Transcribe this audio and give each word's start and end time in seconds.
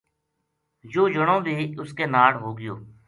یوہ 0.91 1.11
جنو 1.13 1.37
بی 1.45 1.55
اس 1.81 1.89
کے 1.97 2.05
ناڑ 2.13 2.33
ہو 2.41 2.49
گیو 2.59 2.75